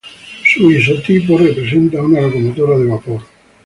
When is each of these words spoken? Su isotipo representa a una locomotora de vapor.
Su 0.43 0.71
isotipo 0.71 1.37
representa 1.37 1.99
a 1.99 2.03
una 2.03 2.21
locomotora 2.21 2.75
de 2.75 2.87
vapor. 2.87 3.21